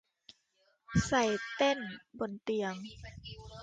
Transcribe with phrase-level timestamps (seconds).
[1.07, 1.23] ใส่
[1.55, 1.79] เต้น
[2.19, 2.73] บนเตียง